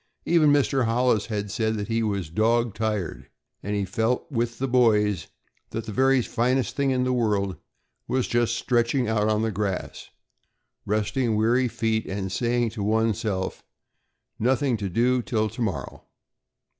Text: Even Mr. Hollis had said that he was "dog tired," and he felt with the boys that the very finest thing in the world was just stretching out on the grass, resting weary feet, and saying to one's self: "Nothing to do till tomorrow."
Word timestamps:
Even 0.25 0.51
Mr. 0.51 0.85
Hollis 0.85 1.27
had 1.27 1.51
said 1.51 1.75
that 1.75 1.87
he 1.87 2.01
was 2.01 2.31
"dog 2.31 2.73
tired," 2.73 3.29
and 3.61 3.75
he 3.75 3.85
felt 3.85 4.25
with 4.31 4.57
the 4.57 4.67
boys 4.67 5.27
that 5.69 5.85
the 5.85 5.91
very 5.91 6.23
finest 6.23 6.75
thing 6.75 6.89
in 6.89 7.03
the 7.03 7.13
world 7.13 7.55
was 8.07 8.27
just 8.27 8.55
stretching 8.55 9.07
out 9.07 9.29
on 9.29 9.43
the 9.43 9.51
grass, 9.51 10.09
resting 10.87 11.35
weary 11.35 11.67
feet, 11.67 12.07
and 12.07 12.31
saying 12.31 12.71
to 12.71 12.81
one's 12.81 13.19
self: 13.19 13.63
"Nothing 14.39 14.75
to 14.77 14.89
do 14.89 15.21
till 15.21 15.49
tomorrow." 15.49 16.03